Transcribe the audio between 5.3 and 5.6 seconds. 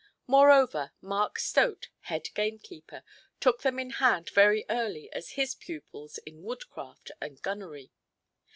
his